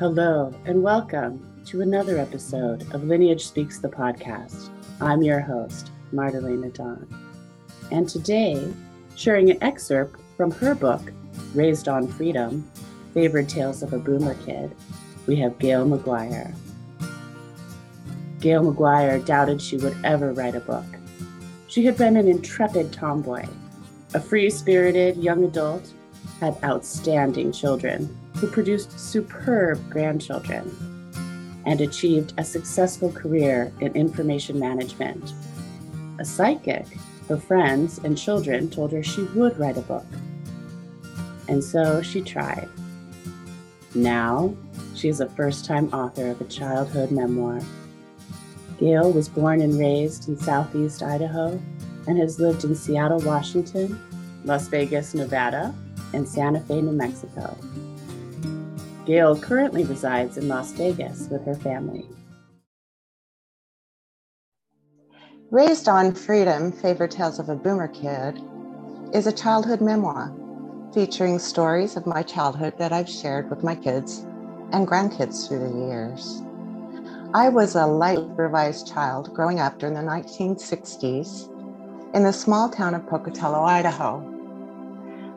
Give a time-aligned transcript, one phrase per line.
[0.00, 4.68] Hello, and welcome to another episode of Lineage Speaks the podcast.
[5.00, 7.06] I'm your host, Martelena Dawn.
[7.92, 8.74] And today,
[9.14, 11.00] sharing an excerpt from her book,
[11.54, 12.68] Raised on Freedom
[13.12, 14.74] Favorite Tales of a Boomer Kid,
[15.28, 16.52] we have Gail McGuire.
[18.40, 20.86] Gail McGuire doubted she would ever write a book.
[21.68, 23.46] She had been an intrepid tomboy,
[24.12, 25.88] a free spirited young adult,
[26.40, 30.70] had outstanding children who produced superb grandchildren,
[31.66, 35.32] and achieved a successful career in information management.
[36.18, 36.86] A psychic,
[37.28, 40.06] her friends and children told her she would write a book.
[41.48, 42.68] And so she tried.
[43.94, 44.54] Now,
[44.94, 47.60] she is a first time author of a childhood memoir.
[48.78, 51.60] Gail was born and raised in southeast Idaho
[52.06, 53.98] and has lived in Seattle, Washington,
[54.44, 55.74] Las Vegas, Nevada,
[56.14, 57.56] and Santa Fe, New Mexico.
[59.04, 62.06] Gail currently resides in Las Vegas with her family.
[65.50, 68.42] Raised on Freedom Favorite Tales of a Boomer Kid
[69.12, 70.34] is a childhood memoir
[70.94, 74.20] featuring stories of my childhood that I've shared with my kids
[74.72, 76.42] and grandkids through the years.
[77.34, 81.50] I was a light revised child growing up during the 1960s
[82.14, 84.33] in the small town of Pocatello, Idaho.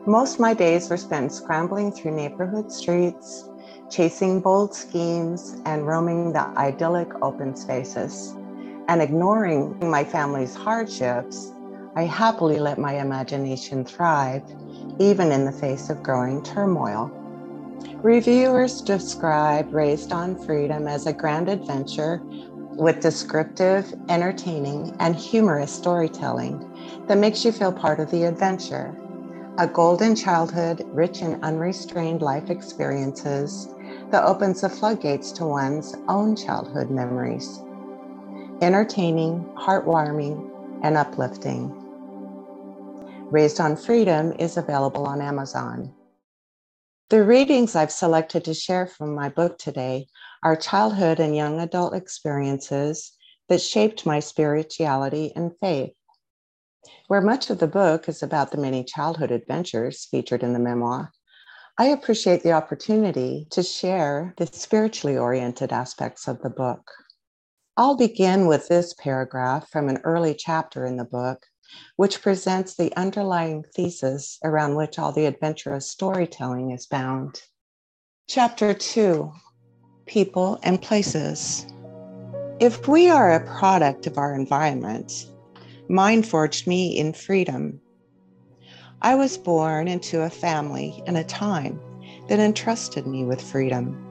[0.08, 3.44] Most of my days were spent scrambling through neighborhood streets,
[3.90, 8.34] chasing bold schemes and roaming the idyllic open spaces.
[8.88, 11.52] And ignoring my family's hardships,
[11.94, 14.44] I happily let my imagination thrive,
[14.98, 17.10] even in the face of growing turmoil.
[17.96, 26.64] Reviewers describe Raised on Freedom as a grand adventure with descriptive, entertaining, and humorous storytelling
[27.08, 28.96] that makes you feel part of the adventure.
[29.60, 33.66] A golden childhood rich in unrestrained life experiences
[34.12, 37.60] that opens the floodgates to one's own childhood memories.
[38.62, 40.48] Entertaining, heartwarming,
[40.84, 41.74] and uplifting.
[43.32, 45.92] Raised on Freedom is available on Amazon.
[47.08, 50.06] The readings I've selected to share from my book today
[50.44, 53.10] are childhood and young adult experiences
[53.48, 55.97] that shaped my spirituality and faith.
[57.08, 61.12] Where much of the book is about the many childhood adventures featured in the memoir,
[61.78, 66.90] I appreciate the opportunity to share the spiritually oriented aspects of the book.
[67.76, 71.46] I'll begin with this paragraph from an early chapter in the book,
[71.96, 77.42] which presents the underlying thesis around which all the adventurous storytelling is bound.
[78.28, 79.32] Chapter 2
[80.06, 81.66] People and Places.
[82.58, 85.26] If we are a product of our environment,
[85.88, 87.80] mine forged me in freedom
[89.00, 91.80] I was born into a family and a time
[92.28, 94.04] that entrusted me with freedom.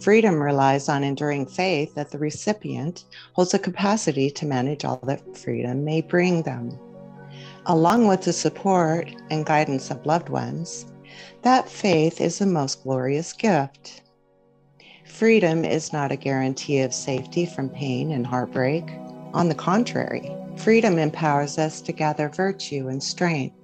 [0.00, 5.36] Freedom relies on enduring faith that the recipient holds a capacity to manage all that
[5.38, 6.76] freedom may bring them.
[7.66, 10.86] Along with the support and guidance of loved ones,
[11.42, 14.02] that faith is the most glorious gift.
[15.06, 18.84] Freedom is not a guarantee of safety from pain and heartbreak.
[19.34, 23.56] On the contrary, freedom empowers us to gather virtue and strength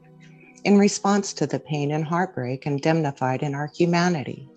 [0.64, 4.48] in response to the pain and heartbreak indemnified in our humanity.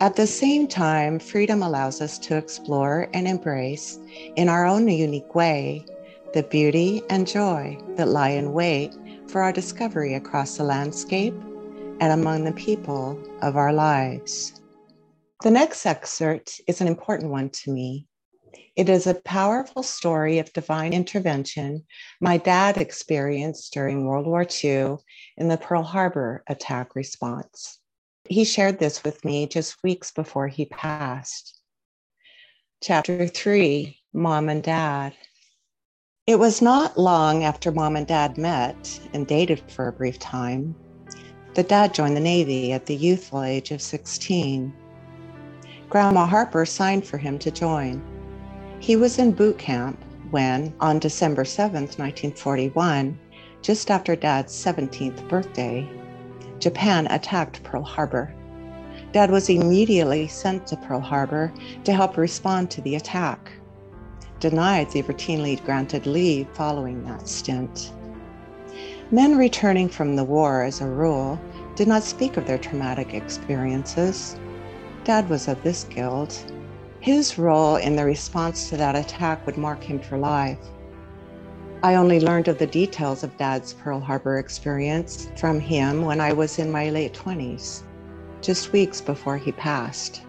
[0.00, 3.98] At the same time, freedom allows us to explore and embrace,
[4.36, 5.84] in our own unique way,
[6.32, 8.94] the beauty and joy that lie in wait
[9.26, 11.34] for our discovery across the landscape
[12.00, 14.62] and among the people of our lives.
[15.42, 18.06] The next excerpt is an important one to me
[18.76, 21.84] it is a powerful story of divine intervention
[22.20, 24.96] my dad experienced during World War II
[25.36, 27.80] in the Pearl Harbor attack response.
[28.28, 31.60] He shared this with me just weeks before he passed.
[32.82, 35.14] Chapter three Mom and Dad.
[36.26, 40.74] It was not long after mom and dad met and dated for a brief time
[41.54, 44.72] that dad joined the Navy at the youthful age of 16.
[45.88, 48.17] Grandma Harper signed for him to join.
[48.80, 49.98] He was in boot camp
[50.30, 53.18] when, on December 7, 1941,
[53.60, 55.88] just after Dad's 17th birthday,
[56.60, 58.32] Japan attacked Pearl Harbor.
[59.12, 61.52] Dad was immediately sent to Pearl Harbor
[61.84, 63.50] to help respond to the attack,
[64.38, 67.92] denied the routinely granted leave following that stint.
[69.10, 71.40] Men returning from the war, as a rule,
[71.74, 74.36] did not speak of their traumatic experiences.
[75.04, 76.34] Dad was of this guild
[77.00, 80.58] his role in the response to that attack would mark him for life.
[81.82, 86.32] I only learned of the details of Dad's Pearl Harbor experience from him when I
[86.32, 87.82] was in my late 20s,
[88.40, 90.22] just weeks before he passed.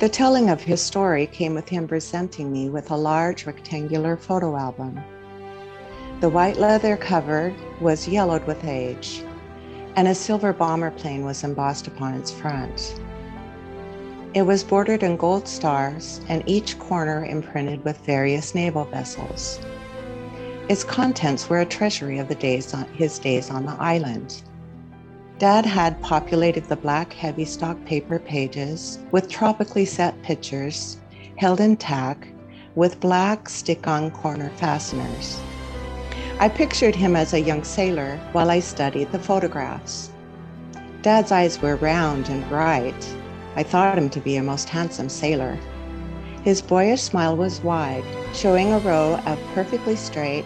[0.00, 4.54] The telling of his story came with him presenting me with a large rectangular photo
[4.54, 5.02] album.
[6.20, 9.24] The white leather cover was yellowed with age,
[9.96, 13.00] and a silver bomber plane was embossed upon its front.
[14.34, 19.60] It was bordered in gold stars and each corner imprinted with various naval vessels.
[20.68, 24.42] Its contents were a treasury of the days on, his days on the island.
[25.38, 30.98] Dad had populated the black heavy stock paper pages with tropically set pictures
[31.36, 32.26] held intact
[32.74, 35.38] with black stick on corner fasteners.
[36.40, 40.10] I pictured him as a young sailor while I studied the photographs.
[41.02, 43.16] Dad's eyes were round and bright,
[43.56, 45.58] I thought him to be a most handsome sailor.
[46.42, 50.44] His boyish smile was wide, showing a row of perfectly straight,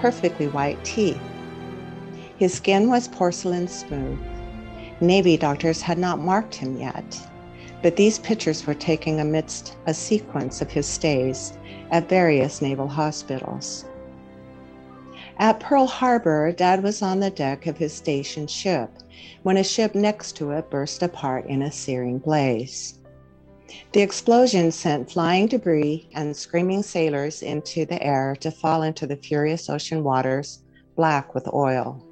[0.00, 1.20] perfectly white teeth.
[2.38, 4.18] His skin was porcelain smooth.
[5.00, 7.20] Navy doctors had not marked him yet,
[7.82, 11.52] but these pictures were taken amidst a sequence of his stays
[11.90, 13.84] at various naval hospitals.
[15.38, 18.90] At Pearl Harbor, Dad was on the deck of his station ship
[19.42, 22.98] when a ship next to it burst apart in a searing blaze.
[23.92, 29.16] The explosion sent flying debris and screaming sailors into the air to fall into the
[29.16, 30.62] furious ocean waters,
[30.94, 32.04] black with oil.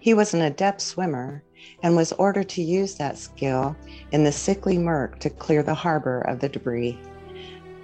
[0.00, 1.42] He was an adept swimmer
[1.82, 3.76] and was ordered to use that skill
[4.12, 6.98] in the sickly murk to clear the harbor of the debris,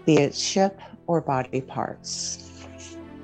[0.04, 2.45] be it ship or body parts.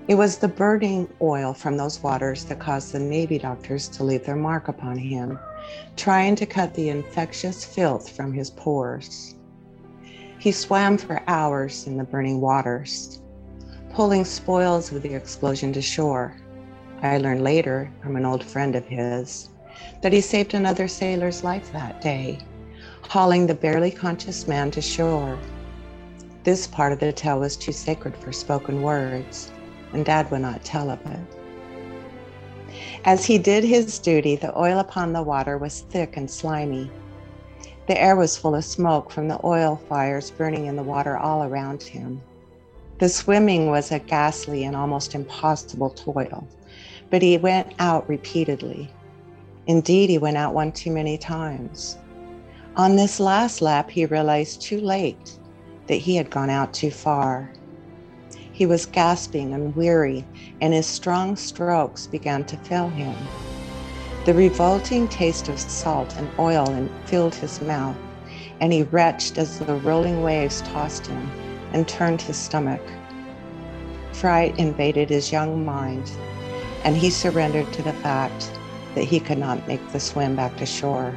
[0.09, 4.27] It was the burning oil from those waters that caused the Navy doctors to leave
[4.27, 5.39] their mark upon him,
[5.97, 9.37] trying to cut the infectious filth from his pores.
[10.41, 13.21] He swam for hours in the burning waters,
[13.93, 16.35] pulling spoils of the explosion to shore.
[17.01, 19.51] I learned later from an old friend of his
[20.01, 22.41] that he saved another sailor's life that day,
[23.03, 25.39] hauling the barely conscious man to shore.
[26.43, 29.53] This part of the tale was too sacred for spoken words
[29.93, 31.21] and Dad would not tell of it.
[33.05, 36.91] As he did his duty, the oil upon the water was thick and slimy.
[37.87, 41.43] The air was full of smoke from the oil fires burning in the water all
[41.43, 42.23] around him.
[42.99, 46.47] The swimming was a ghastly and almost impossible toil,
[47.11, 48.89] but he went out repeatedly.
[49.67, 51.99] Indeed, he went out one too many times.
[52.77, 55.39] On this last lap, he realized too late
[55.89, 57.53] that he had gone out too far.
[58.53, 60.27] He was gasping and weary,
[60.61, 63.17] and his strong strokes began to fail him.
[64.27, 67.97] The revolting taste of salt and oil filled his mouth,
[68.61, 71.31] and he retched as the rolling waves tossed him
[71.73, 72.83] and turned his stomach.
[74.13, 76.11] Fright invaded his young mind,
[76.85, 78.53] and he surrendered to the fact
[78.95, 81.15] that he could not make the swim back to shore.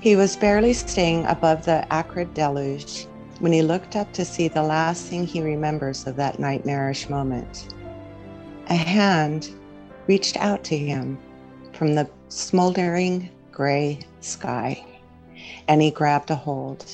[0.00, 3.06] He was barely staying above the acrid deluge
[3.42, 7.74] when he looked up to see the last thing he remembers of that nightmarish moment.
[8.68, 9.50] A hand
[10.06, 11.18] reached out to him
[11.72, 14.86] from the smoldering gray sky,
[15.66, 16.86] and he grabbed a hold.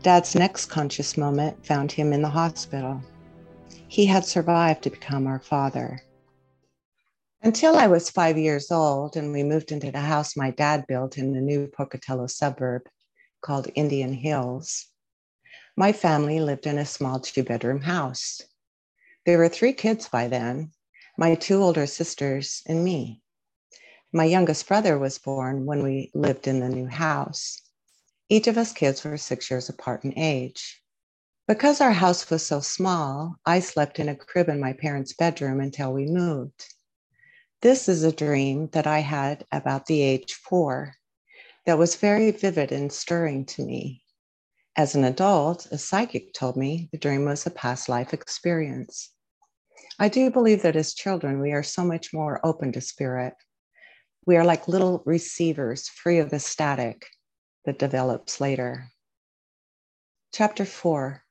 [0.00, 3.02] Dad's next conscious moment found him in the hospital.
[3.88, 6.00] He had survived to become our father.
[7.42, 11.18] Until I was five years old and we moved into the house my dad built
[11.18, 12.82] in the new Pocatello suburb
[13.40, 14.86] called Indian Hills,
[15.76, 18.42] my family lived in a small two bedroom house.
[19.26, 20.72] There were three kids by then
[21.16, 23.20] my two older sisters and me.
[24.12, 27.60] My youngest brother was born when we lived in the new house.
[28.28, 30.82] Each of us kids were six years apart in age.
[31.46, 35.60] Because our house was so small, I slept in a crib in my parents' bedroom
[35.60, 36.74] until we moved.
[37.60, 40.94] This is a dream that I had about the age four
[41.66, 44.02] that was very vivid and stirring to me.
[44.76, 49.10] As an adult, a psychic told me the dream was a past life experience.
[49.98, 53.34] I do believe that as children, we are so much more open to spirit.
[54.26, 57.06] We are like little receivers free of the static
[57.64, 58.90] that develops later.
[60.32, 61.24] Chapter four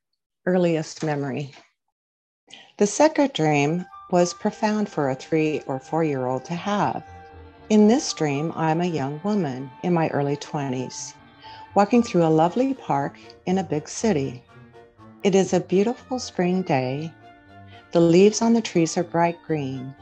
[0.45, 1.53] Earliest Memory.
[2.77, 7.03] The second dream was profound for a three or four year old to have.
[7.69, 11.13] In this dream, I'm a young woman in my early 20s
[11.75, 14.43] walking through a lovely park in a big city.
[15.23, 17.13] It is a beautiful spring day.
[17.91, 19.93] The leaves on the trees are bright green,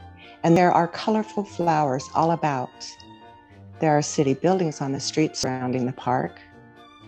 [0.42, 2.70] and there are colorful flowers all about.
[3.80, 6.40] There are city buildings on the streets surrounding the park.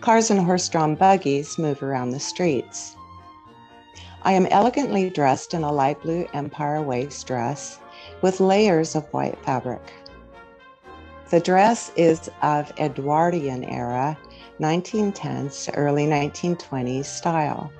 [0.01, 2.95] Cars and horse drawn buggies move around the streets.
[4.23, 7.79] I am elegantly dressed in a light blue empire waist dress
[8.21, 9.81] with layers of white fabric.
[11.31, 14.17] The dress is of Edwardian era,
[14.59, 17.71] 1910s to early 1920s style,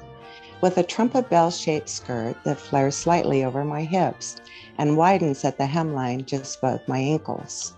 [0.61, 4.37] with a trumpet bell shaped skirt that flares slightly over my hips
[4.77, 7.75] and widens at the hemline just above my ankles.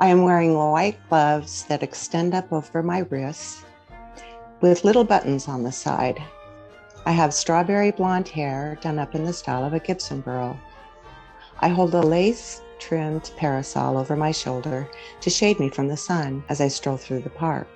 [0.00, 3.64] I am wearing white gloves that extend up over my wrists
[4.62, 6.20] with little buttons on the side.
[7.06, 10.58] I have strawberry blonde hair done up in the style of a Gibson girl.
[11.60, 14.86] I hold a lace trimmed parasol over my shoulder
[15.20, 17.68] to shade me from the sun as I stroll through the park.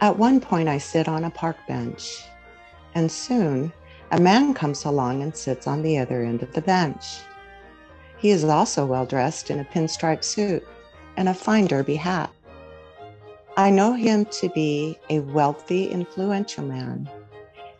[0.00, 2.24] At one point, I sit on a park bench,
[2.94, 3.72] and soon
[4.10, 7.20] a man comes along and sits on the other end of the bench.
[8.18, 10.66] He is also well dressed in a pinstripe suit
[11.16, 12.30] and a fine derby hat.
[13.56, 17.08] I know him to be a wealthy, influential man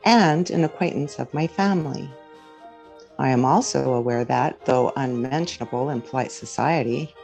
[0.04, 2.08] and an acquaintance of my family.
[3.18, 7.14] I am also aware that, though unmentionable in polite society,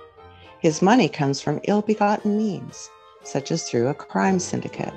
[0.60, 2.88] his money comes from ill begotten means,
[3.24, 4.94] such as through a crime syndicate.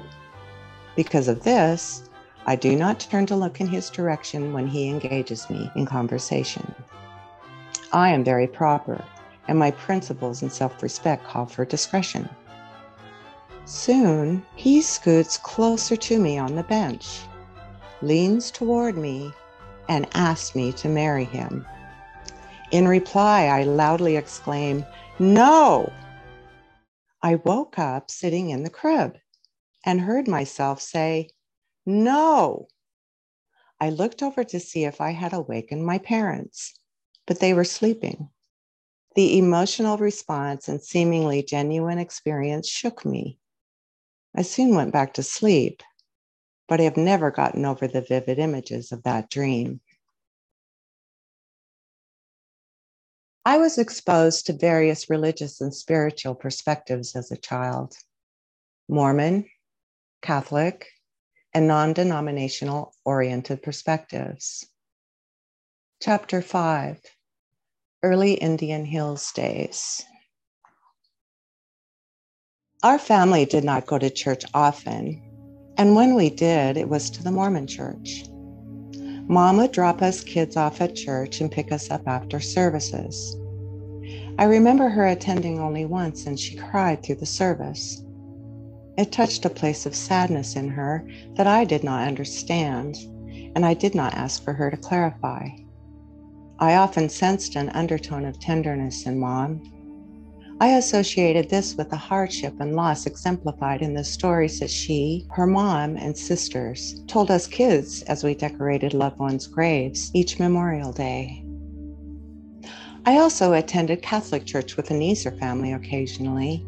[0.95, 2.03] Because of this,
[2.45, 6.75] I do not turn to look in his direction when he engages me in conversation.
[7.91, 9.03] I am very proper,
[9.47, 12.29] and my principles and self respect call for discretion.
[13.65, 17.21] Soon, he scoots closer to me on the bench,
[18.01, 19.31] leans toward me,
[19.87, 21.65] and asked me to marry him.
[22.71, 24.85] In reply, I loudly exclaimed,
[25.19, 25.91] No!
[27.21, 29.17] I woke up sitting in the crib
[29.85, 31.29] and heard myself say,
[31.85, 32.67] No!
[33.79, 36.73] I looked over to see if I had awakened my parents,
[37.27, 38.29] but they were sleeping.
[39.15, 43.37] The emotional response and seemingly genuine experience shook me.
[44.35, 45.83] I soon went back to sleep,
[46.67, 49.81] but I have never gotten over the vivid images of that dream.
[53.45, 57.95] I was exposed to various religious and spiritual perspectives as a child
[58.87, 59.49] Mormon,
[60.21, 60.87] Catholic,
[61.53, 64.65] and non denominational oriented perspectives.
[66.01, 67.01] Chapter 5
[68.01, 70.03] Early Indian Hills Days.
[72.81, 75.32] Our family did not go to church often,
[75.77, 78.25] and when we did, it was to the Mormon church.
[79.27, 83.37] Mom would drop us kids off at church and pick us up after services.
[84.37, 88.03] I remember her attending only once, and she cried through the service.
[88.97, 92.97] It touched a place of sadness in her that I did not understand,
[93.55, 95.47] and I did not ask for her to clarify.
[96.59, 99.61] I often sensed an undertone of tenderness in Mom,
[100.63, 105.45] I associated this with the hardship and loss exemplified in the stories that she, her
[105.45, 111.43] mom, and sisters told us kids as we decorated loved ones' graves each Memorial Day.
[113.05, 116.65] I also attended Catholic church with the Neeser family occasionally.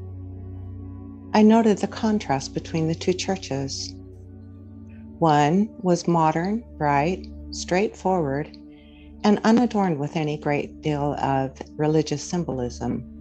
[1.33, 3.95] I noted the contrast between the two churches.
[5.19, 8.57] One was modern, bright, straightforward,
[9.23, 13.14] and unadorned with any great deal of religious symbolism.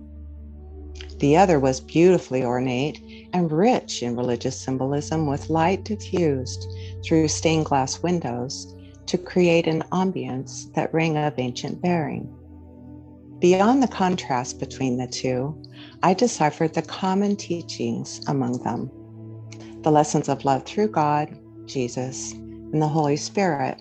[1.18, 6.66] The other was beautifully ornate and rich in religious symbolism with light diffused
[7.04, 8.74] through stained glass windows
[9.06, 12.32] to create an ambience that rang of ancient bearing.
[13.40, 15.60] Beyond the contrast between the two,
[16.02, 18.90] I deciphered the common teachings among them
[19.82, 23.80] the lessons of love through God, Jesus, and the Holy Spirit.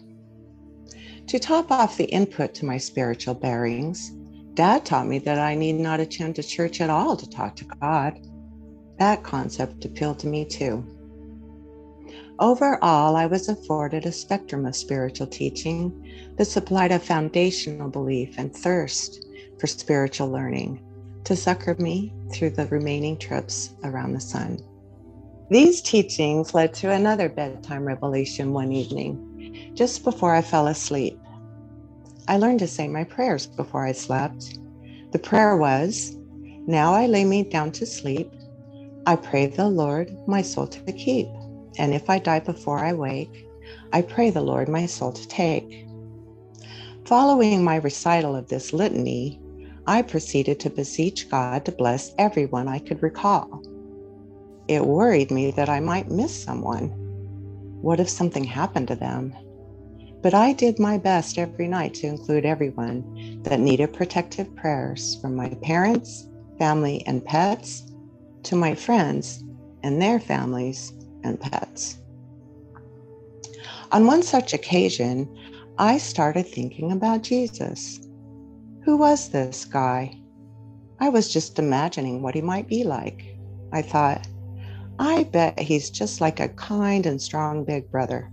[1.28, 4.12] To top off the input to my spiritual bearings,
[4.54, 7.66] Dad taught me that I need not attend a church at all to talk to
[7.66, 8.20] God.
[9.00, 10.86] That concept appealed to me too.
[12.40, 18.56] Overall, I was afforded a spectrum of spiritual teaching that supplied a foundational belief and
[18.56, 19.26] thirst
[19.60, 20.82] for spiritual learning
[21.24, 24.60] to succor me through the remaining trips around the sun.
[25.50, 31.20] These teachings led to another bedtime revelation one evening, just before I fell asleep.
[32.28, 34.58] I learned to say my prayers before I slept.
[35.12, 36.16] The prayer was,
[36.68, 38.32] Now I lay me down to sleep.
[39.06, 41.28] I pray the Lord my soul to keep.
[41.78, 43.46] And if I die before I wake,
[43.92, 45.86] I pray the Lord my soul to take.
[47.06, 49.42] Following my recital of this litany,
[49.86, 53.62] I proceeded to beseech God to bless everyone I could recall.
[54.70, 56.94] It worried me that I might miss someone.
[57.82, 59.36] What if something happened to them?
[60.24, 65.36] But I did my best every night to include everyone that needed protective prayers from
[65.36, 67.84] my parents, family, and pets
[68.44, 69.44] to my friends
[69.84, 70.94] and their families
[71.26, 72.00] and pets.
[73.92, 75.28] On one such occasion,
[75.78, 78.00] I started thinking about Jesus.
[78.86, 80.18] Who was this guy?
[81.02, 83.26] I was just imagining what he might be like.
[83.74, 84.26] I thought,
[85.00, 88.33] I bet he's just like a kind and strong big brother.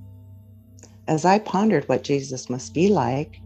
[1.10, 3.40] As I pondered what Jesus must be like,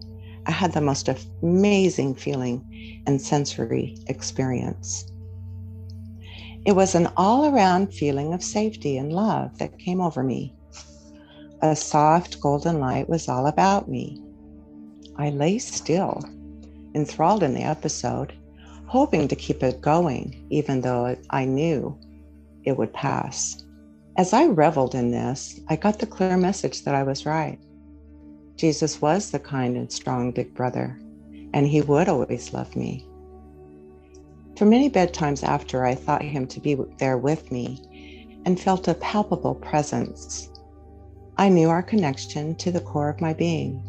[0.45, 1.09] I had the most
[1.43, 2.63] amazing feeling
[3.07, 5.11] and sensory experience.
[6.67, 10.55] It was an all around feeling of safety and love that came over me.
[11.63, 14.23] A soft golden light was all about me.
[15.17, 16.23] I lay still,
[16.95, 18.35] enthralled in the episode,
[18.85, 21.99] hoping to keep it going, even though I knew
[22.65, 23.64] it would pass.
[24.17, 27.59] As I reveled in this, I got the clear message that I was right.
[28.57, 31.01] Jesus was the kind and strong big brother,
[31.53, 33.05] and he would always love me.
[34.57, 38.95] For many bedtimes after, I thought him to be there with me and felt a
[38.95, 40.49] palpable presence.
[41.37, 43.83] I knew our connection to the core of my being.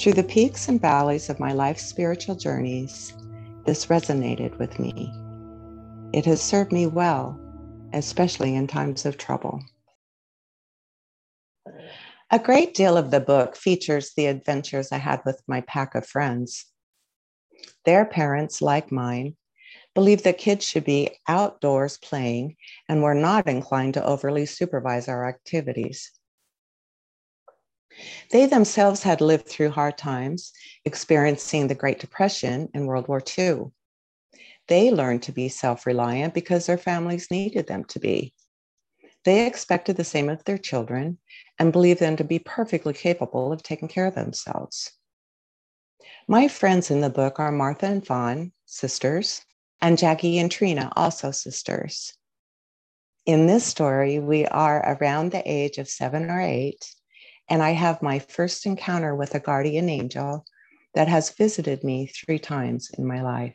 [0.00, 3.12] Through the peaks and valleys of my life's spiritual journeys,
[3.64, 5.12] this resonated with me.
[6.12, 7.38] It has served me well,
[7.92, 9.62] especially in times of trouble.
[12.30, 16.06] A great deal of the book features the adventures I had with my pack of
[16.06, 16.66] friends.
[17.84, 19.36] Their parents, like mine,
[19.94, 22.56] believed that kids should be outdoors playing
[22.88, 26.10] and were not inclined to overly supervise our activities.
[28.30, 30.52] They themselves had lived through hard times,
[30.86, 33.72] experiencing the Great Depression and World War II.
[34.72, 38.32] They learned to be self reliant because their families needed them to be.
[39.22, 41.18] They expected the same of their children
[41.58, 44.92] and believed them to be perfectly capable of taking care of themselves.
[46.26, 49.42] My friends in the book are Martha and Fawn, sisters,
[49.82, 52.14] and Jackie and Trina, also sisters.
[53.26, 56.94] In this story, we are around the age of seven or eight,
[57.46, 60.46] and I have my first encounter with a guardian angel
[60.94, 63.54] that has visited me three times in my life.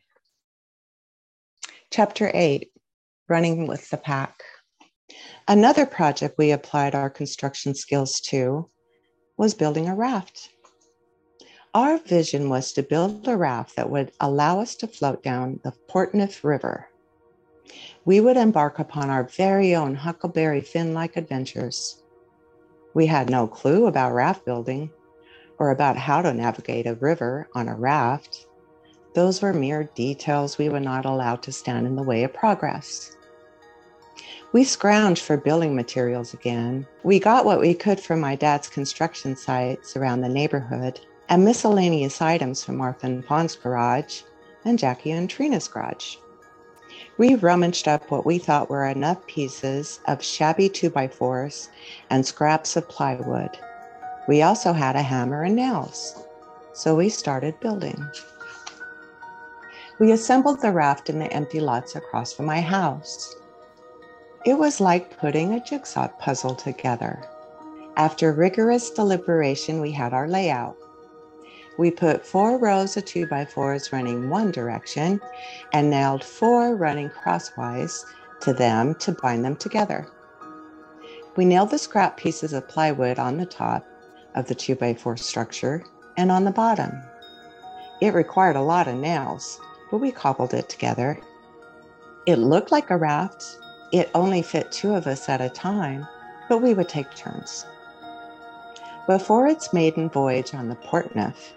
[1.90, 2.70] Chapter 8
[3.30, 4.44] Running with the Pack.
[5.48, 8.70] Another project we applied our construction skills to
[9.38, 10.50] was building a raft.
[11.74, 15.72] Our vision was to build a raft that would allow us to float down the
[15.88, 16.90] Portneuf River.
[18.04, 22.04] We would embark upon our very own Huckleberry Finn like adventures.
[22.94, 24.92] We had no clue about raft building
[25.58, 28.47] or about how to navigate a river on a raft.
[29.18, 33.18] Those were mere details we were not allowed to stand in the way of progress.
[34.54, 36.86] We scrounged for building materials again.
[37.02, 41.00] We got what we could from my dad's construction sites around the neighborhood
[41.30, 44.22] and miscellaneous items from Martha and Fawn's garage
[44.64, 46.18] and Jackie and Trina's garage.
[47.18, 51.70] We rummaged up what we thought were enough pieces of shabby 2x4s
[52.12, 53.58] and scraps of plywood.
[54.28, 56.24] We also had a hammer and nails,
[56.74, 58.08] so we started building.
[60.00, 63.36] We assembled the raft in the empty lots across from my house.
[64.46, 67.28] It was like putting a jigsaw puzzle together.
[67.96, 70.78] After rigorous deliberation, we had our layout.
[71.80, 75.20] We put four rows of two by fours running one direction
[75.74, 78.06] and nailed four running crosswise
[78.42, 80.08] to them to bind them together.
[81.36, 83.84] We nailed the scrap pieces of plywood on the top
[84.36, 85.84] of the two by four structure
[86.18, 86.92] and on the bottom.
[88.00, 91.20] It required a lot of nails, but we cobbled it together.
[92.26, 93.58] It looked like a raft
[93.92, 96.06] it only fit two of us at a time,
[96.50, 97.66] but we would take turns.
[99.08, 101.54] Before its maiden voyage on the Portneuf,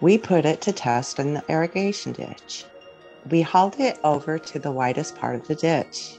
[0.00, 2.64] we put it to test in the irrigation ditch.
[3.28, 6.18] We hauled it over to the widest part of the ditch.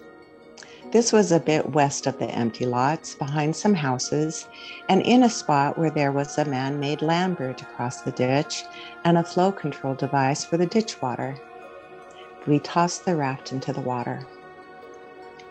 [0.90, 4.48] This was a bit west of the empty lots, behind some houses,
[4.88, 8.64] and in a spot where there was a man made land bridge across the ditch
[9.04, 11.38] and a flow control device for the ditch water.
[12.48, 14.26] We tossed the raft into the water.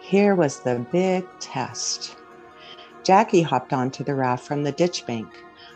[0.01, 2.17] Here was the big test.
[3.03, 5.29] Jackie hopped onto the raft from the ditch bank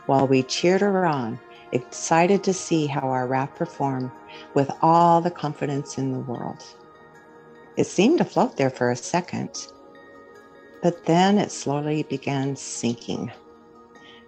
[0.07, 1.38] while we cheered her on,
[1.73, 4.11] excited to see how our raft performed
[4.55, 6.64] with all the confidence in the world.
[7.81, 9.49] It seemed to float there for a second,
[10.83, 13.33] but then it slowly began sinking.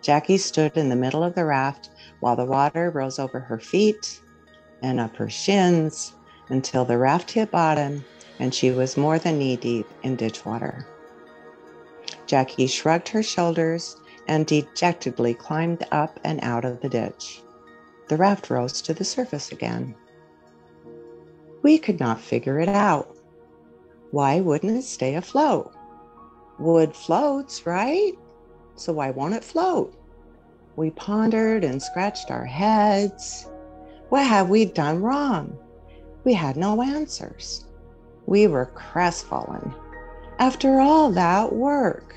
[0.00, 4.22] Jackie stood in the middle of the raft while the water rose over her feet
[4.80, 6.14] and up her shins
[6.48, 8.02] until the raft hit bottom
[8.38, 10.86] and she was more than knee deep in ditch water.
[12.24, 17.42] Jackie shrugged her shoulders and dejectedly climbed up and out of the ditch.
[18.08, 19.94] The raft rose to the surface again.
[21.60, 23.14] We could not figure it out.
[24.12, 25.72] Why wouldn't it stay afloat?
[26.58, 28.12] Wood floats, right?
[28.76, 29.94] So why won't it float?
[30.76, 33.48] We pondered and scratched our heads.
[34.10, 35.58] What have we done wrong?
[36.24, 37.64] We had no answers.
[38.26, 39.74] We were crestfallen.
[40.38, 42.14] After all that work,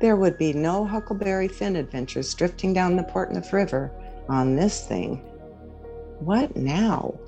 [0.00, 3.92] there would be no Huckleberry Finn adventures drifting down the Portneuf River
[4.30, 5.16] on this thing.
[6.20, 7.18] What now?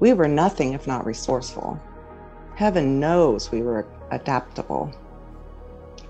[0.00, 1.80] We were nothing if not resourceful.
[2.56, 4.92] Heaven knows we were adaptable.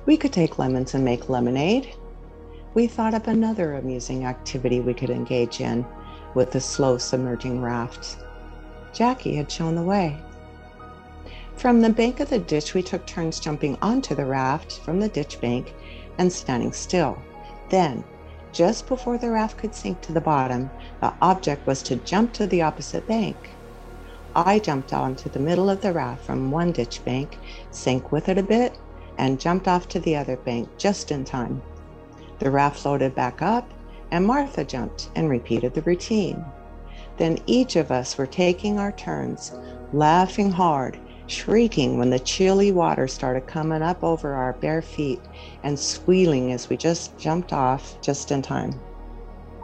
[0.07, 1.95] We could take lemons and make lemonade.
[2.75, 5.87] We thought up another amusing activity we could engage in
[6.35, 8.17] with the slow submerging rafts.
[8.93, 10.21] Jackie had shown the way.
[11.57, 15.09] From the bank of the ditch, we took turns jumping onto the raft from the
[15.09, 15.73] ditch bank
[16.19, 17.17] and standing still.
[17.71, 18.03] Then,
[18.53, 20.71] just before the raft could sink to the bottom,
[21.01, 23.37] the object was to jump to the opposite bank.
[24.37, 27.39] I jumped onto the middle of the raft from one ditch bank,
[27.71, 28.77] sank with it a bit,
[29.17, 31.63] and jumped off to the other bank just in time.
[32.41, 33.73] The raft floated back up,
[34.11, 36.45] and Martha jumped and repeated the routine.
[37.17, 39.53] Then each of us were taking our turns,
[39.93, 45.21] laughing hard, shrieking when the chilly water started coming up over our bare feet,
[45.63, 48.73] and squealing as we just jumped off just in time.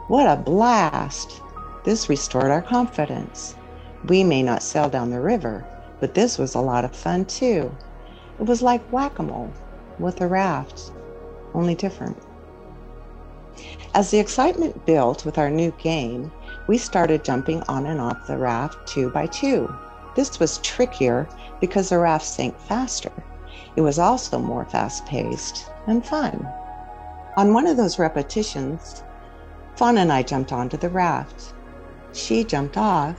[0.07, 1.41] What a blast!
[1.83, 3.55] This restored our confidence.
[4.07, 5.65] We may not sail down the river,
[5.99, 7.75] but this was a lot of fun too.
[8.39, 9.51] It was like whack a mole
[9.99, 10.91] with a raft,
[11.53, 12.17] only different.
[13.93, 16.31] As the excitement built with our new game,
[16.67, 19.73] we started jumping on and off the raft two by two.
[20.15, 21.27] This was trickier
[21.59, 23.11] because the raft sank faster.
[23.75, 26.47] It was also more fast paced and fun.
[27.37, 29.03] On one of those repetitions,
[29.75, 31.53] Fawn and I jumped onto the raft.
[32.13, 33.17] She jumped off,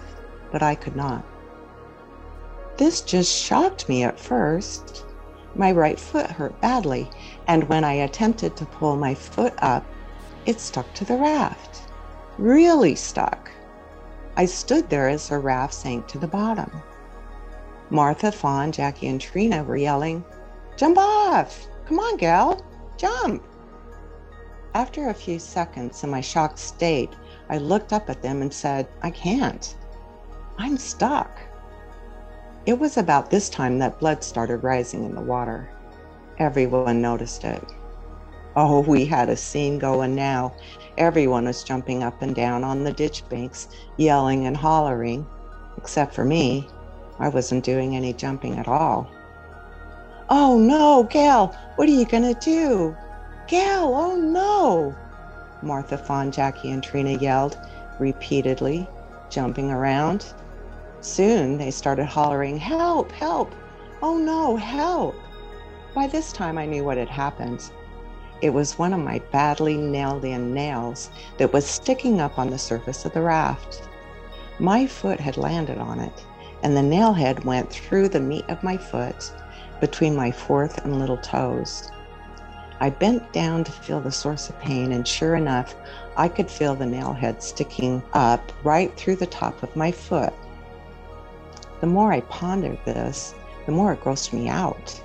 [0.53, 1.25] but I could not.
[2.77, 5.05] This just shocked me at first.
[5.57, 7.11] My right foot hurt badly,
[7.49, 9.85] and when I attempted to pull my foot up,
[10.47, 11.83] it stuck to the raft
[12.39, 13.51] really stuck.
[14.37, 16.83] I stood there as the raft sank to the bottom.
[17.91, 20.25] Martha, Fawn, Jackie, and Trina were yelling,
[20.77, 21.67] Jump off!
[21.87, 22.65] Come on, gal,
[22.97, 23.43] jump!
[24.75, 27.13] After a few seconds in my shocked state,
[27.51, 29.77] I looked up at them and said, I can't.
[30.59, 31.31] I'm stuck.
[32.67, 35.69] It was about this time that blood started rising in the water.
[36.39, 37.65] Everyone noticed it.
[38.55, 40.55] Oh, we had a scene going now.
[40.99, 45.27] Everyone was jumping up and down on the ditch banks, yelling and hollering,
[45.77, 46.69] except for me.
[47.19, 49.11] I wasn't doing any jumping at all.
[50.29, 52.97] Oh no, Gal, what are you going to do?
[53.49, 54.95] Gal, oh no!
[55.63, 57.59] Martha, Fawn, Jackie, and Trina yelled
[57.99, 58.89] repeatedly,
[59.31, 60.27] jumping around.
[61.05, 63.53] Soon they started hollering, Help, help!
[64.01, 65.17] Oh no, help!
[65.95, 67.73] By this time I knew what had happened.
[68.41, 72.59] It was one of my badly nailed in nails that was sticking up on the
[72.59, 73.83] surface of the raft.
[74.61, 76.25] My foot had landed on it,
[76.63, 79.33] and the nail head went through the meat of my foot
[79.81, 81.91] between my fourth and little toes.
[82.79, 85.75] I bent down to feel the source of pain, and sure enough,
[86.17, 90.33] I could feel the nail head sticking up right through the top of my foot.
[91.83, 93.35] The more I pondered this,
[93.67, 95.03] the more it grossed me out.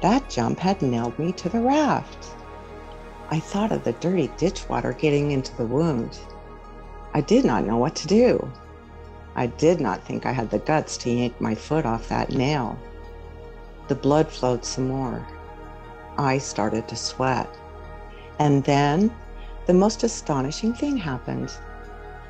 [0.00, 2.28] That jump had nailed me to the raft.
[3.32, 6.16] I thought of the dirty ditch water getting into the wound.
[7.14, 8.48] I did not know what to do.
[9.34, 12.78] I did not think I had the guts to yank my foot off that nail.
[13.88, 15.26] The blood flowed some more.
[16.16, 17.52] I started to sweat.
[18.38, 19.12] And then
[19.66, 21.52] the most astonishing thing happened.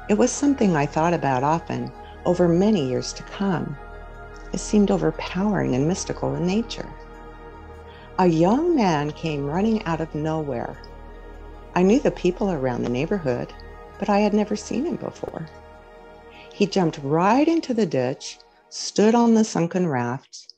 [0.08, 1.92] It was something I thought about often
[2.24, 3.76] over many years to come.
[4.52, 6.88] It seemed overpowering and mystical in nature
[8.18, 10.80] a young man came running out of nowhere.
[11.74, 13.52] I knew the people around the neighborhood,
[13.98, 15.48] but I had never seen him before.
[16.52, 20.54] He jumped right into the ditch, stood on the sunken raft,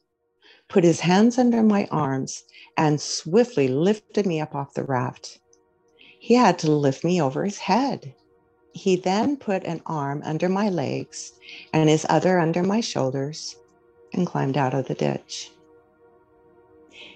[0.68, 2.44] put his hands under my arms,
[2.76, 5.38] and swiftly lifted me up off the raft.
[6.18, 8.14] He had to lift me over his head.
[8.76, 11.32] He then put an arm under my legs
[11.72, 13.56] and his other under my shoulders
[14.12, 15.50] and climbed out of the ditch.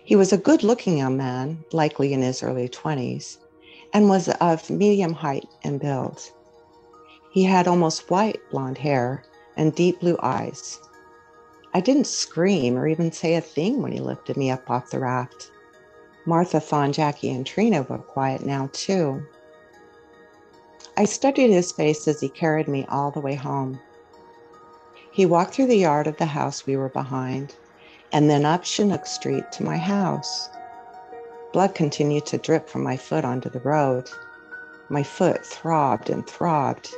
[0.02, 3.36] He was a good looking young man, likely in his early 20s,
[3.92, 6.32] and was of medium height and build.
[7.30, 9.22] He had almost white blonde hair
[9.58, 10.80] and deep blue eyes.
[11.74, 14.98] I didn't scream or even say a thing when he lifted me up off the
[14.98, 15.50] raft.
[16.24, 19.26] Martha, Fawn, Jackie, and Trina were quiet now, too.
[21.00, 23.80] I studied his face as he carried me all the way home.
[25.10, 27.54] He walked through the yard of the house we were behind
[28.12, 30.50] and then up Chinook Street to my house.
[31.54, 34.10] Blood continued to drip from my foot onto the road.
[34.90, 36.90] My foot throbbed and throbbed.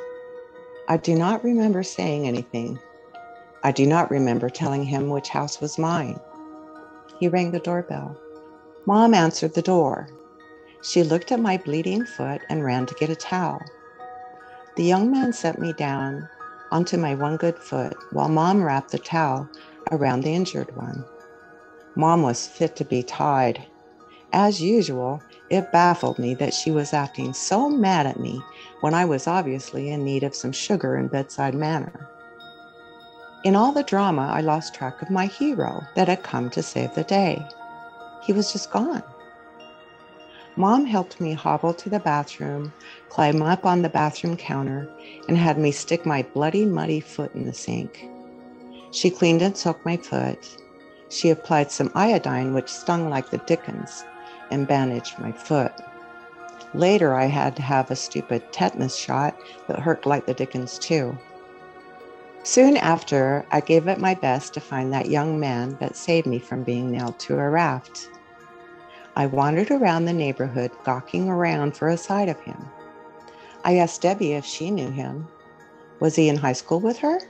[0.88, 2.81] I do not remember saying anything.
[3.62, 6.19] I do not remember telling him which house was mine.
[7.21, 8.17] He rang the doorbell.
[8.85, 10.09] Mom answered the door.
[10.83, 13.62] She looked at my bleeding foot and ran to get a towel.
[14.75, 16.29] The young man set me down
[16.71, 19.47] onto my one good foot while mom wrapped the towel
[19.91, 21.05] around the injured one.
[21.95, 23.67] Mom was fit to be tied.
[24.33, 28.41] As usual, it baffled me that she was acting so mad at me
[28.81, 32.09] when I was obviously in need of some sugar and bedside manner.
[33.45, 36.95] In all the drama, I lost track of my hero that had come to save
[36.95, 37.47] the day.
[38.23, 39.03] He was just gone.
[40.57, 42.73] Mom helped me hobble to the bathroom,
[43.09, 44.87] climb up on the bathroom counter,
[45.27, 48.07] and had me stick my bloody, muddy foot in the sink.
[48.91, 50.57] She cleaned and soaked my foot.
[51.09, 54.05] She applied some iodine, which stung like the dickens,
[54.51, 55.73] and bandaged my foot.
[56.75, 59.35] Later, I had to have a stupid tetanus shot
[59.69, 61.19] that hurt like the dickens, too.
[62.45, 66.38] Soon after, I gave it my best to find that young man that saved me
[66.38, 68.11] from being nailed to a raft.
[69.14, 72.70] I wandered around the neighborhood, gawking around for a sight of him.
[73.64, 75.29] I asked Debbie if she knew him.
[76.01, 77.20] Was he in high school with her?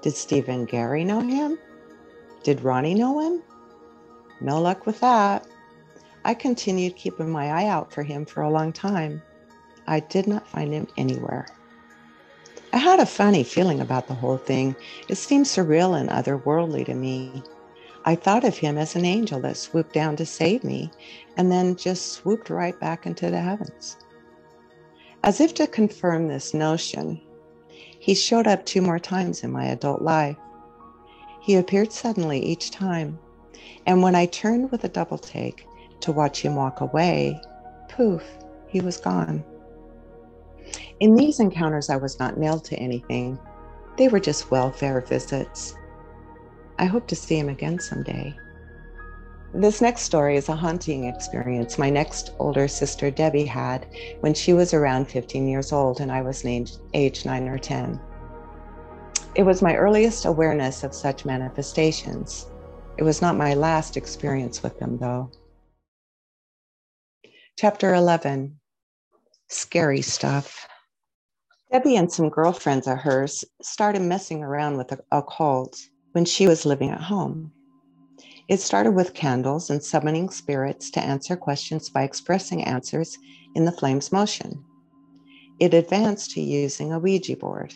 [0.00, 1.58] Did Steve and Gary know him?
[2.42, 3.42] Did Ronnie know him?
[4.40, 5.46] No luck with that.
[6.24, 9.22] I continued keeping my eye out for him for a long time.
[9.86, 11.46] I did not find him anywhere.
[12.72, 14.74] I had a funny feeling about the whole thing.
[15.08, 17.42] It seemed surreal and otherworldly to me.
[18.04, 20.90] I thought of him as an angel that swooped down to save me
[21.36, 23.96] and then just swooped right back into the heavens.
[25.22, 27.20] As if to confirm this notion,
[27.68, 30.36] he showed up two more times in my adult life.
[31.40, 33.18] He appeared suddenly each time,
[33.86, 35.66] and when I turned with a double take
[36.00, 37.40] to watch him walk away,
[37.88, 38.24] poof,
[38.66, 39.44] he was gone.
[40.98, 43.38] In these encounters, I was not nailed to anything.
[43.96, 45.76] They were just welfare visits.
[46.78, 48.34] I hope to see him again someday.
[49.54, 53.86] This next story is a haunting experience my next older sister Debbie had
[54.20, 58.00] when she was around 15 years old and I was named age 9 or 10.
[59.34, 62.46] It was my earliest awareness of such manifestations.
[62.96, 65.30] It was not my last experience with them, though.
[67.58, 68.58] Chapter 11
[69.48, 70.66] Scary Stuff.
[71.70, 75.78] Debbie and some girlfriends of hers started messing around with the occult
[76.12, 77.52] when she was living at home.
[78.48, 83.16] It started with candles and summoning spirits to answer questions by expressing answers
[83.54, 84.64] in the flame's motion.
[85.58, 87.72] It advanced to using a Ouija board.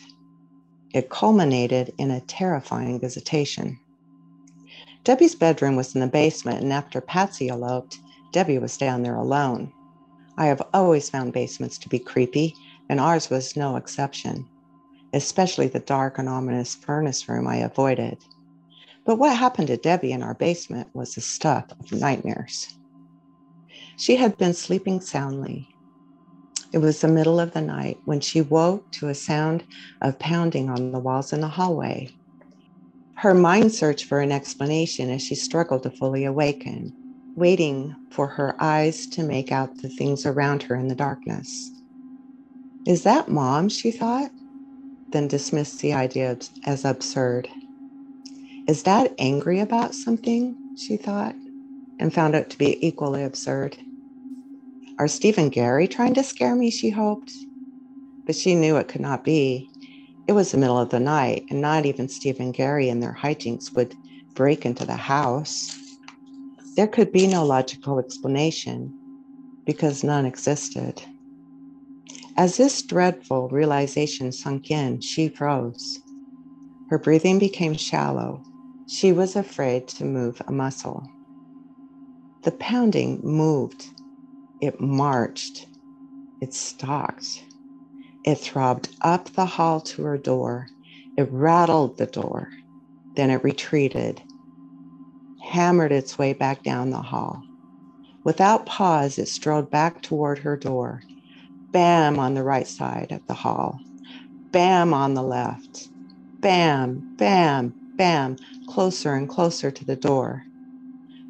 [0.93, 3.79] It culminated in a terrifying visitation.
[5.03, 7.97] Debbie's bedroom was in the basement, and after Patsy eloped,
[8.33, 9.71] Debbie was down there alone.
[10.37, 12.53] I have always found basements to be creepy,
[12.89, 14.47] and ours was no exception,
[15.13, 18.17] especially the dark and ominous furnace room I avoided.
[19.05, 22.77] But what happened to Debbie in our basement was the stuff of nightmares.
[23.97, 25.67] She had been sleeping soundly.
[26.73, 29.63] It was the middle of the night when she woke to a sound
[30.01, 32.09] of pounding on the walls in the hallway.
[33.15, 36.93] Her mind searched for an explanation as she struggled to fully awaken,
[37.35, 41.71] waiting for her eyes to make out the things around her in the darkness.
[42.85, 43.69] Is that mom?
[43.69, 44.31] she thought,
[45.11, 47.47] then dismissed the idea as absurd.
[48.67, 50.55] Is dad angry about something?
[50.75, 51.35] she thought,
[51.99, 53.77] and found it to be equally absurd.
[54.99, 56.69] Are Steve and Gary trying to scare me?
[56.71, 57.33] she hoped.
[58.25, 59.69] But she knew it could not be.
[60.27, 63.13] It was the middle of the night, and not even Steve and Gary and their
[63.13, 63.95] hijinks would
[64.33, 65.79] break into the house.
[66.75, 68.93] There could be no logical explanation
[69.65, 71.01] because none existed.
[72.39, 75.97] As this dreadful realization sunk in, she froze.
[76.91, 78.43] Her breathing became shallow.
[78.87, 81.03] She was afraid to move a muscle.
[82.43, 83.87] The pounding moved.
[84.61, 85.65] It marched.
[86.39, 87.43] It stalked.
[88.23, 90.67] It throbbed up the hall to her door.
[91.17, 92.49] It rattled the door.
[93.15, 94.21] Then it retreated,
[95.43, 97.41] hammered its way back down the hall.
[98.23, 101.01] Without pause, it strode back toward her door
[101.73, 103.83] bam on the right side of the hall,
[104.51, 105.89] bam on the left,
[106.41, 110.45] bam, bam, bam, closer and closer to the door.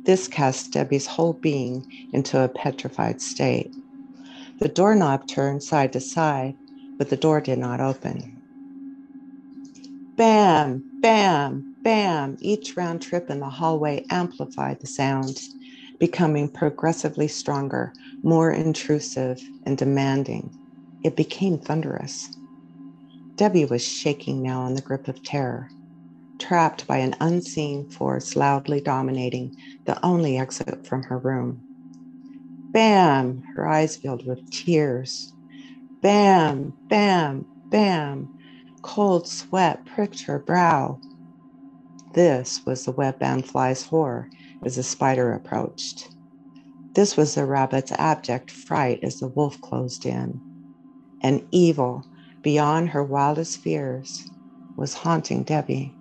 [0.06, 3.76] This cast Debbie's whole being into a petrified state.
[4.60, 6.56] The doorknob turned side to side,
[6.98, 8.42] but the door did not open.
[10.18, 12.38] Bam, bam, bam.
[12.42, 15.40] Each round trip in the hallway amplified the sound
[16.00, 20.52] becoming progressively stronger, more intrusive, and demanding.
[21.04, 22.30] It became thunderous.
[23.36, 25.70] Debbie was shaking now in the grip of terror,
[26.40, 29.56] trapped by an unseen force loudly dominating
[29.86, 31.64] the only exit from her room.
[32.72, 33.44] Bam!
[33.56, 35.34] Her eyes filled with tears.
[36.02, 36.74] Bam!
[36.90, 37.46] Bam!
[37.70, 38.30] Bam!
[38.82, 41.00] Cold sweat pricked her brow.
[42.14, 44.30] This was the web-bound fly's horror
[44.64, 46.10] as the spider approached.
[46.96, 50.42] This was the rabbit's abject fright as the wolf closed in.
[51.22, 52.08] An evil
[52.44, 54.24] beyond her wildest fears
[54.78, 55.98] was haunting Debbie.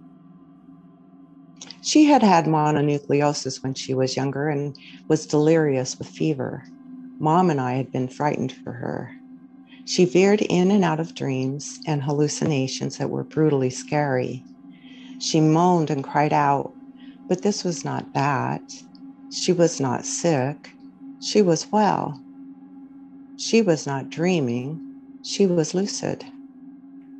[1.82, 4.76] She had had mononucleosis when she was younger and
[5.08, 6.64] was delirious with fever.
[7.18, 9.12] Mom and I had been frightened for her.
[9.84, 14.44] She veered in and out of dreams and hallucinations that were brutally scary.
[15.20, 16.75] She moaned and cried out,
[17.28, 18.62] but this was not that.
[19.32, 20.70] She was not sick.
[21.20, 22.20] She was well.
[23.36, 24.80] She was not dreaming.
[25.22, 26.24] She was lucid.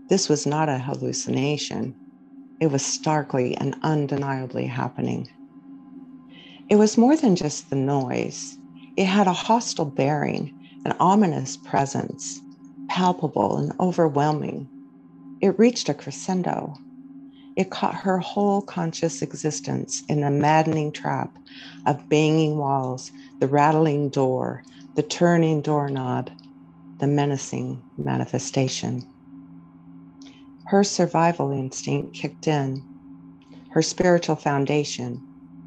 [0.09, 1.95] This was not a hallucination.
[2.61, 5.29] It was starkly and undeniably happening.
[6.69, 8.59] It was more than just the noise,
[8.97, 10.53] it had a hostile bearing,
[10.85, 12.41] an ominous presence,
[12.89, 14.69] palpable and overwhelming.
[15.43, 16.75] It reached a crescendo.
[17.57, 21.39] It caught her whole conscious existence in the maddening trap
[21.87, 24.63] of banging walls, the rattling door,
[24.97, 26.31] the turning doorknob,
[27.01, 29.05] the menacing manifestation.
[30.67, 32.85] Her survival instinct kicked in,
[33.73, 35.23] her spiritual foundation,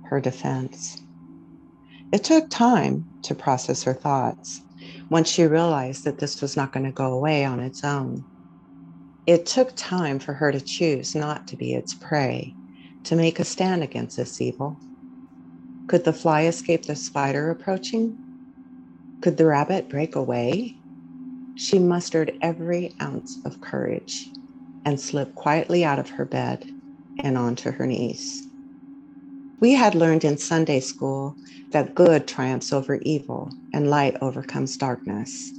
[0.09, 0.97] her defense.
[2.11, 4.61] It took time to process her thoughts
[5.09, 8.25] once she realized that this was not going to go away on its own.
[9.29, 12.55] It took time for her to choose not to be its prey,
[13.03, 14.79] to make a stand against this evil.
[15.87, 18.17] Could the fly escape the spider approaching?
[19.21, 20.77] Could the rabbit break away?
[21.53, 24.31] She mustered every ounce of courage
[24.83, 26.65] and slipped quietly out of her bed
[27.23, 28.47] and onto her knees.
[29.59, 31.35] We had learned in Sunday school
[31.71, 35.53] that good triumphs over evil and light overcomes darkness.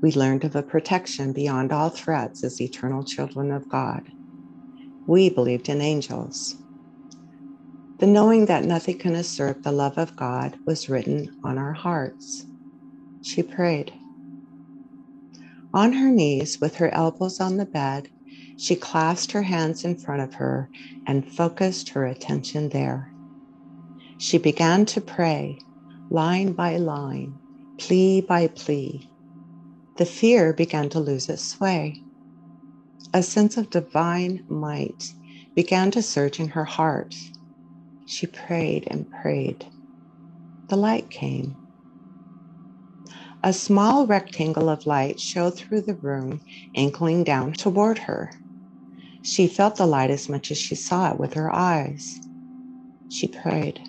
[0.00, 4.02] We learned of a protection beyond all threats as eternal children of God.
[5.06, 6.56] We believed in angels.
[7.98, 12.46] The knowing that nothing can usurp the love of God was written on our hearts.
[13.22, 13.92] She prayed.
[15.74, 18.08] On her knees, with her elbows on the bed,
[18.56, 20.70] she clasped her hands in front of her
[21.06, 23.12] and focused her attention there.
[24.18, 25.58] She began to pray,
[26.10, 27.38] line by line,
[27.78, 29.10] plea by plea.
[29.98, 32.00] The fear began to lose its sway.
[33.12, 35.12] A sense of divine might
[35.56, 37.16] began to surge in her heart.
[38.06, 39.66] She prayed and prayed.
[40.68, 41.56] The light came.
[43.42, 46.42] A small rectangle of light showed through the room,
[46.76, 48.30] ankling down toward her.
[49.22, 52.20] She felt the light as much as she saw it with her eyes.
[53.10, 53.80] She prayed.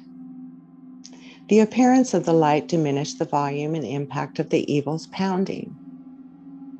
[1.49, 5.78] The appearance of the light diminished the volume and impact of the evil's pounding.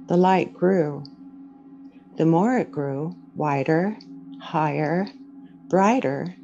[0.10, 1.06] The light grew.
[2.18, 3.98] The more it grew, wider,
[4.42, 5.08] higher,
[5.70, 6.36] brighter,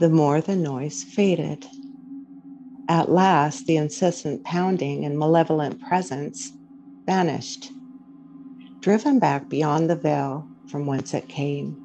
[0.00, 1.66] the more the noise faded.
[2.88, 6.52] At last, the incessant pounding and malevolent presence
[7.06, 7.70] vanished,
[8.80, 11.78] driven back beyond the veil from whence it came.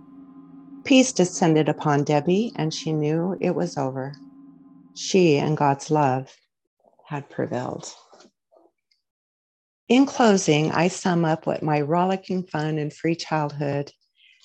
[0.85, 4.13] Peace descended upon Debbie, and she knew it was over
[4.95, 6.35] she and God's love
[7.07, 7.93] had prevailed.
[9.89, 13.91] In closing, I sum up what my rollicking fun and free childhood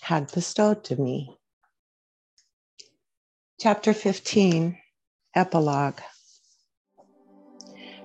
[0.01, 1.37] had bestowed to me.
[3.61, 4.79] Chapter 15
[5.35, 6.01] Epilogue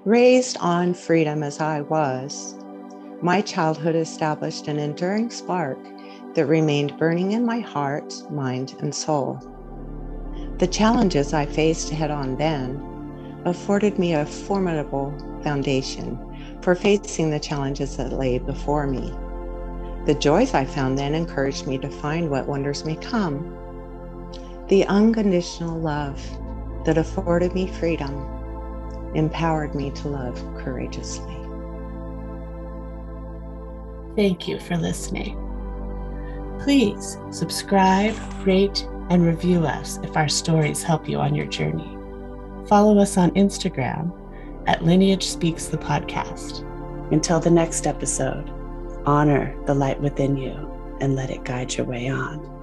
[0.04, 2.56] Raised on freedom as I was,
[3.22, 5.80] my childhood established an enduring spark
[6.34, 9.40] that remained burning in my heart, mind, and soul.
[10.58, 16.29] The challenges I faced head on then afforded me a formidable foundation
[16.62, 19.14] for facing the challenges that lay before me.
[20.06, 23.56] The joys I found then encouraged me to find what wonders may come.
[24.68, 26.22] The unconditional love
[26.86, 28.14] that afforded me freedom
[29.16, 31.36] empowered me to love courageously.
[34.16, 35.38] Thank you for listening.
[36.62, 38.16] Please subscribe,
[38.46, 41.98] rate, and review us if our stories help you on your journey.
[42.68, 44.14] Follow us on Instagram
[44.70, 46.64] at Lineage Speaks the Podcast.
[47.12, 48.48] Until the next episode,
[49.04, 50.54] honor the light within you
[51.02, 52.59] and let it guide your way on.